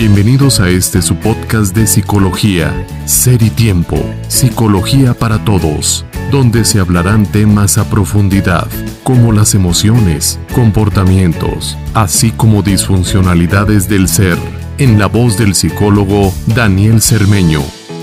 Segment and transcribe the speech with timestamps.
[0.00, 3.96] Bienvenidos a este su podcast de psicología, Ser y Tiempo,
[4.28, 8.66] Psicología para Todos, donde se hablarán temas a profundidad,
[9.02, 14.38] como las emociones, comportamientos, así como disfuncionalidades del ser,
[14.78, 17.60] en la voz del psicólogo Daniel Cermeño.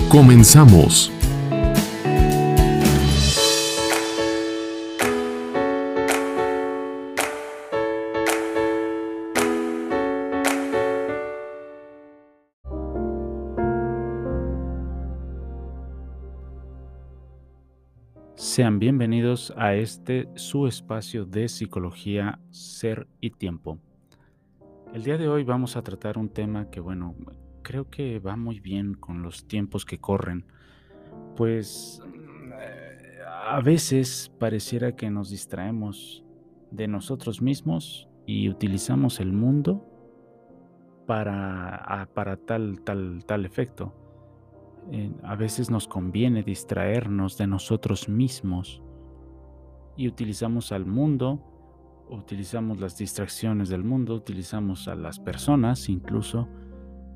[0.08, 1.10] Comenzamos.
[18.58, 23.78] Sean bienvenidos a este su espacio de psicología, ser y tiempo.
[24.92, 27.14] El día de hoy vamos a tratar un tema que, bueno,
[27.62, 30.44] creo que va muy bien con los tiempos que corren,
[31.36, 32.02] pues
[32.58, 33.18] eh,
[33.48, 36.24] a veces pareciera que nos distraemos
[36.72, 39.86] de nosotros mismos y utilizamos el mundo
[41.06, 44.07] para, para tal, tal, tal efecto
[45.22, 48.82] a veces nos conviene distraernos de nosotros mismos
[49.96, 51.42] y utilizamos al mundo,
[52.08, 56.48] utilizamos las distracciones del mundo, utilizamos a las personas incluso,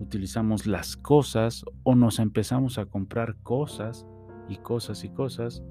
[0.00, 4.06] utilizamos las cosas o nos empezamos a comprar cosas
[4.48, 5.62] y cosas y cosas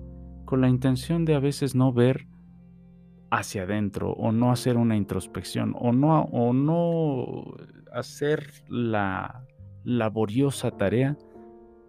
[0.45, 2.27] con la intención de a veces no ver
[3.29, 7.55] hacia adentro o no hacer una introspección o no, o no
[7.93, 9.45] hacer la
[9.83, 11.17] laboriosa tarea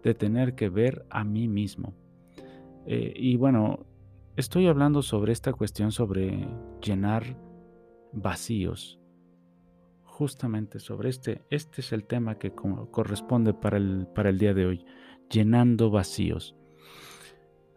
[0.03, 1.93] de tener que ver a mí mismo.
[2.85, 3.85] Eh, y bueno,
[4.35, 6.47] estoy hablando sobre esta cuestión sobre
[6.81, 7.37] llenar
[8.11, 8.99] vacíos.
[10.03, 14.65] Justamente sobre este, este es el tema que corresponde para el, para el día de
[14.67, 14.85] hoy,
[15.29, 16.55] llenando vacíos.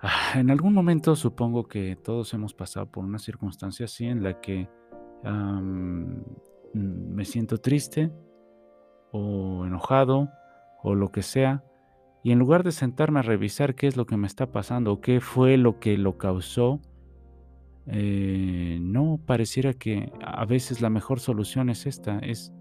[0.00, 4.40] Ah, en algún momento supongo que todos hemos pasado por una circunstancia así en la
[4.40, 4.68] que
[6.74, 8.12] me siento triste
[9.10, 10.28] o enojado
[10.82, 11.64] o lo que sea
[12.22, 15.00] y en lugar de sentarme a revisar qué es lo que me está pasando o
[15.00, 16.80] qué fue lo que lo causó,
[17.86, 22.52] eh, no, pareciera que a veces la mejor solución es esta, es,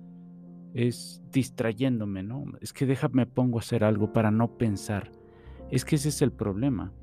[0.73, 2.45] es distrayéndome, ¿no?
[2.61, 5.11] Es que déjame pongo a hacer algo para no pensar.
[5.71, 6.93] Es que ese es el problema.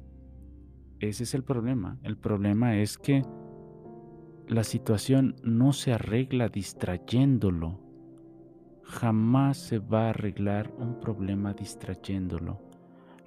[1.00, 1.98] Ese es el problema.
[2.04, 3.22] El problema es que
[4.46, 7.80] la situación no se arregla distrayéndolo
[8.92, 12.60] jamás se va a arreglar un problema distrayéndolo.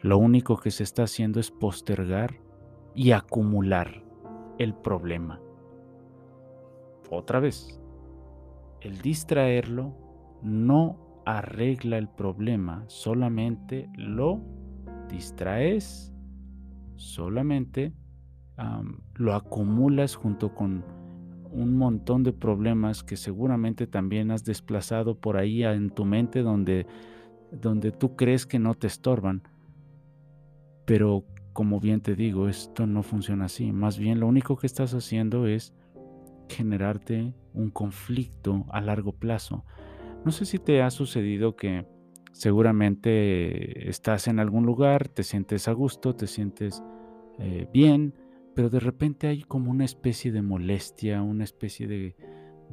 [0.02, 2.36] Lo único que se está haciendo es postergar
[2.94, 4.04] y acumular
[4.60, 5.42] el problema.
[7.10, 7.80] Otra vez,
[8.82, 9.94] el distraerlo
[10.44, 14.40] no arregla el problema, solamente lo
[15.10, 16.14] distraes,
[16.96, 17.94] solamente
[19.16, 20.86] lo acumulas junto con
[21.56, 26.86] un montón de problemas que seguramente también has desplazado por ahí en tu mente donde,
[27.52, 29.42] donde tú crees que no te estorban.
[30.86, 31.24] Pero
[31.54, 33.72] como bien te digo, esto no funciona así.
[33.72, 35.74] Más bien lo único que estás haciendo es
[36.50, 39.64] generarte un conflicto a largo plazo.
[40.26, 41.88] No sé si te ha sucedido que
[42.34, 46.84] seguramente estás en algún lugar, te sientes a gusto, te sientes
[47.40, 48.14] eh, bien,
[48.56, 52.16] pero de repente hay como una especie de molestia, una especie de,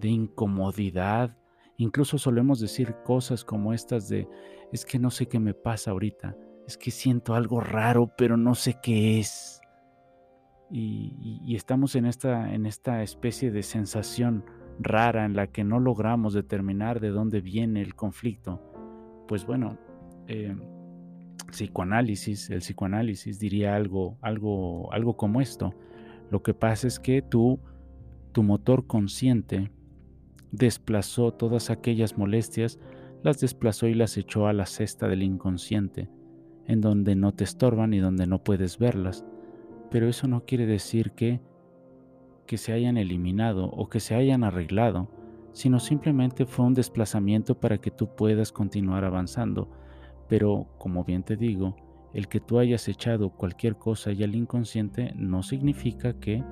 [0.02, 1.36] incomodidad.
[1.76, 4.28] Incluso solemos decir cosas como estas de,
[4.72, 8.54] es que no sé qué me pasa ahorita, es que siento algo raro, pero no
[8.54, 9.60] sé qué es.
[10.70, 14.44] Y, estamos en esta, en esta especie de sensación
[14.78, 18.62] rara en la que no logramos determinar de dónde viene el conflicto.
[19.28, 19.78] Pues bueno,
[20.28, 20.56] eh,
[21.52, 25.74] psicoanálisis, el psicoanálisis diría algo, algo, algo como esto.
[26.30, 27.60] Lo que pasa es que tú,
[28.32, 29.70] tu motor consciente,
[30.50, 32.78] desplazó todas aquellas molestias,
[33.22, 36.08] las desplazó y las echó a la cesta del inconsciente,
[36.66, 39.24] en donde no te estorban y donde no puedes verlas.
[39.90, 41.40] Pero eso no quiere decir que,
[42.46, 45.08] que se hayan eliminado o que se hayan arreglado,
[45.52, 49.68] sino simplemente fue un desplazamiento para que tú puedas continuar avanzando
[50.28, 51.76] pero, como bien te digo,
[52.12, 56.44] el que tú hayas echado cualquier cosa ya al inconsciente no significa que,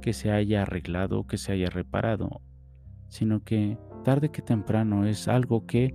[0.00, 2.40] que se haya arreglado que se haya reparado,
[3.08, 5.94] sino que tarde que temprano es algo que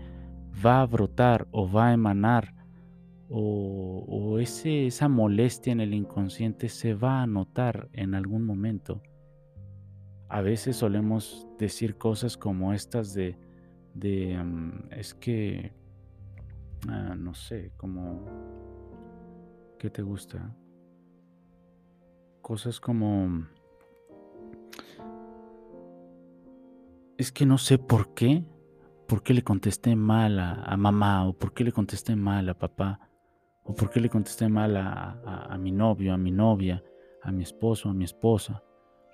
[0.66, 2.54] va a brotar o va a emanar
[3.30, 9.02] o, o ese, esa molestia en el inconsciente se va a notar en algún momento.
[10.30, 13.38] A veces solemos decir cosas como estas de,
[13.94, 15.74] de mm, es que
[16.88, 18.26] Ah, no sé, como...
[19.80, 20.56] ¿Qué te gusta?
[22.48, 23.46] cosas como...
[27.18, 28.46] Es que no sé por qué,
[29.06, 33.10] por qué le contesté mal a, mamá, o por qué le contesté mal a papá,
[33.64, 35.20] o por qué le contesté mal a,
[35.50, 36.82] a mi novio, a mi novia,
[37.22, 38.64] a mi esposo, a mi esposa.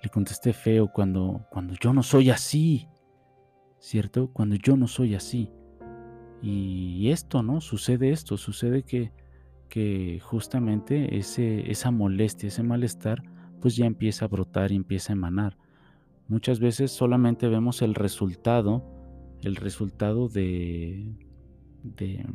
[0.00, 2.88] Le contesté feo cuando, cuando yo no soy así,
[3.80, 4.32] ¿cierto?
[4.32, 5.50] Cuando yo no soy así.
[6.46, 7.62] Y esto, ¿no?
[7.62, 9.10] Sucede esto, sucede que,
[10.22, 13.22] justamente ese, esa molestia, ese malestar,
[13.62, 15.56] pues ya empieza a brotar y empieza a emanar.
[16.28, 18.84] Muchas veces solamente vemos el resultado,
[19.40, 21.16] el resultado de,
[21.82, 22.26] de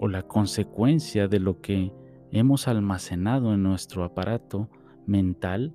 [0.00, 1.92] o la consecuencia de lo que
[2.32, 4.68] hemos almacenado en nuestro aparato
[5.06, 5.72] mental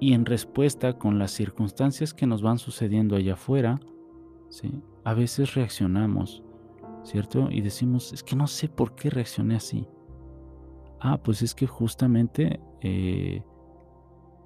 [0.00, 3.78] y en respuesta con las circunstancias que nos van sucediendo allá afuera,
[4.50, 4.82] ¿sí?
[5.04, 6.42] A veces reaccionamos,
[7.02, 7.48] ¿cierto?
[7.50, 9.88] Y decimos, es que no sé por qué reaccioné así.
[11.00, 13.42] Ah, pues es que justamente eh,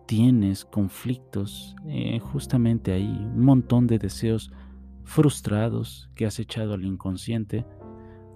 [0.07, 4.51] tienes conflictos, eh, justamente ahí, un montón de deseos
[5.05, 7.67] frustrados que has echado al inconsciente,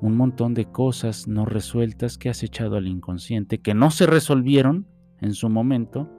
[0.01, 4.87] un montón de cosas no resueltas que has echado al inconsciente, que no se resolvieron
[5.21, 6.11] en su momento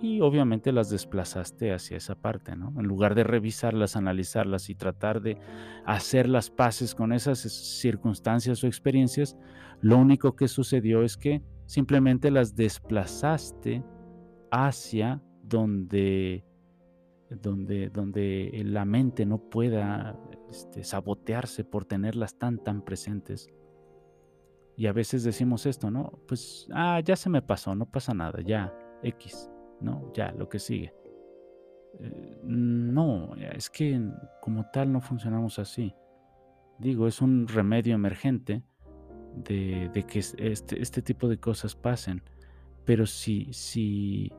[0.00, 2.72] y obviamente las desplazaste hacia esa parte, ¿no?
[2.78, 5.38] En lugar de revisarlas, analizarlas y tratar de
[5.84, 9.36] hacer las paces con esas circunstancias o experiencias,
[9.80, 13.84] lo único que sucedió es que simplemente las desplazaste
[14.50, 16.44] hacia donde
[17.30, 20.18] donde, donde la mente no pueda
[20.50, 23.48] este, sabotearse por tenerlas tan, tan presentes.
[24.76, 26.18] Y a veces decimos esto, ¿no?
[26.26, 29.48] Pues, ah, ya se me pasó, no pasa nada, ya, X.
[29.80, 30.12] ¿no?
[30.14, 30.94] Ya, lo que sigue.
[31.98, 34.00] Eh, no, es que
[34.40, 35.94] como tal no funcionamos así.
[36.78, 38.62] Digo, es un remedio emergente
[39.34, 42.22] de, que este, este, tipo de cosas pasen.
[42.84, 44.32] Pero si, si,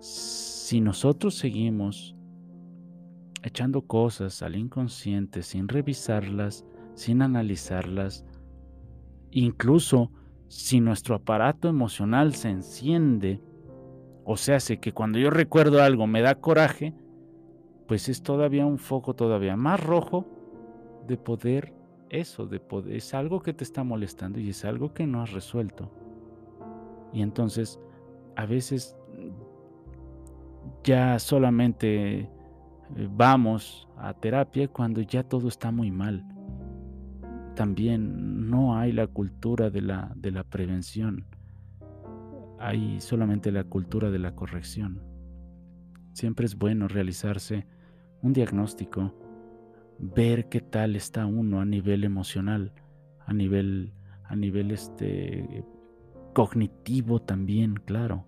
[0.00, 2.16] si nosotros seguimos
[3.42, 6.64] echando cosas al inconsciente sin revisarlas,
[6.94, 8.24] sin analizarlas,
[9.30, 10.10] incluso
[10.48, 13.40] si nuestro aparato emocional se enciende,
[14.24, 16.94] o sea, hace que cuando yo recuerdo algo me da coraje,
[17.86, 20.26] pues es todavía un foco todavía más rojo
[21.06, 21.74] de poder
[22.08, 25.32] eso, de poder, es algo que te está molestando y es algo que no has
[25.32, 25.90] resuelto.
[27.12, 27.78] Y entonces,
[28.36, 28.96] a veces
[30.82, 32.28] ya solamente eh,
[33.10, 36.24] vamos a terapia cuando ya todo está muy mal.
[37.54, 41.26] También no hay la cultura de la, de la prevención
[42.64, 45.02] hay solamente la cultura de la corrección.
[46.14, 47.66] Siempre es bueno realizarse
[48.22, 49.12] un diagnóstico,
[49.98, 52.72] ver qué tal está uno a nivel emocional,
[53.26, 53.92] a nivel,
[54.24, 55.62] a nivel este,
[56.32, 58.26] cognitivo también, claro.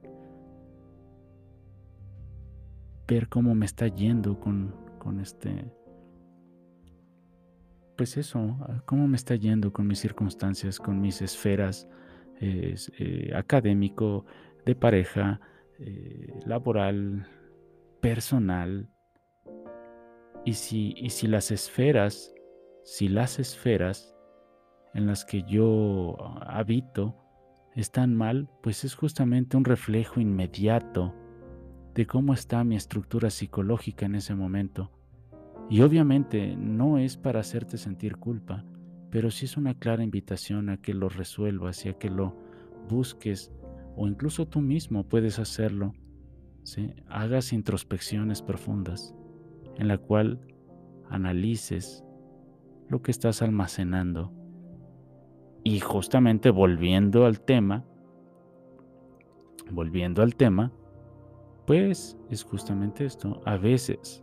[3.08, 5.72] Ver cómo me está yendo con, con este,
[7.96, 11.88] pues eso, cómo me está yendo con mis circunstancias, con mis esferas,
[12.40, 14.24] eh, académico,
[14.64, 15.40] de pareja,
[15.78, 17.26] eh, laboral,
[18.00, 18.88] personal.
[20.44, 22.34] Y si, y si las esferas,
[22.84, 24.14] si las esferas
[24.94, 27.16] en las que yo habito
[27.74, 31.14] están mal, pues es justamente un reflejo inmediato
[31.94, 34.90] de cómo está mi estructura psicológica en ese momento.
[35.68, 38.64] Y obviamente no es para hacerte sentir culpa,
[39.16, 42.36] pero sí es una clara invitación a que lo resuelvas y a que lo
[42.86, 43.50] busques
[43.96, 45.94] o incluso tú mismo puedes hacerlo.
[47.08, 49.14] Hagas introspecciones profundas
[49.76, 50.38] en la cual
[51.08, 52.04] analices
[52.90, 54.34] lo que estás almacenando.
[55.64, 57.86] Y justamente volviendo al tema,
[59.70, 60.72] volviendo al tema,
[61.66, 63.40] pues es justamente esto.
[63.46, 64.22] A veces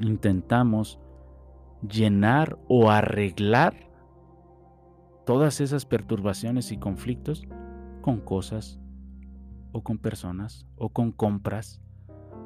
[0.00, 0.98] intentamos
[1.82, 3.90] llenar o arreglar
[5.24, 7.46] todas esas perturbaciones y conflictos
[8.00, 8.80] con cosas
[9.72, 11.80] o con personas o con compras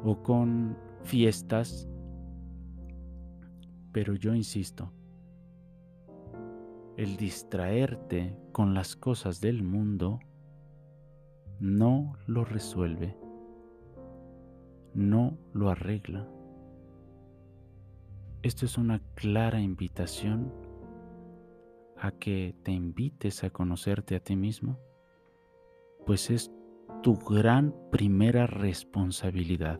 [0.04, 1.88] o con fiestas.
[3.92, 4.92] Pero yo insisto,
[6.96, 10.20] el distraerte con las cosas del mundo
[11.60, 13.16] no lo resuelve,
[14.94, 16.28] no lo arregla.
[18.42, 20.50] Esto es una clara invitación
[21.98, 24.78] a que te invites a conocerte a ti mismo,
[26.06, 26.50] pues es
[27.02, 29.78] tu gran primera responsabilidad.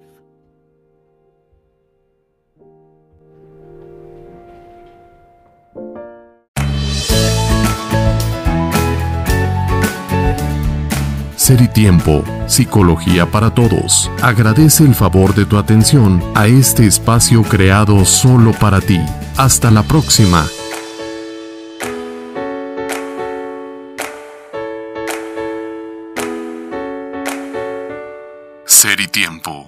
[11.40, 14.10] Ser y Tiempo, Psicología para Todos.
[14.20, 19.00] Agradece el favor de tu atención a este espacio creado solo para ti.
[19.38, 20.44] Hasta la próxima.
[28.66, 29.66] Ser y Tiempo.